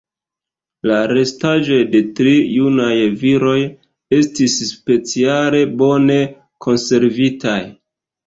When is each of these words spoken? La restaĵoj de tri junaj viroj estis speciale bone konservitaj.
La 0.91 0.95
restaĵoj 1.09 1.81
de 1.95 1.99
tri 2.19 2.31
junaj 2.53 2.95
viroj 3.23 3.59
estis 4.19 4.57
speciale 4.71 5.61
bone 5.83 6.19
konservitaj. 6.67 7.59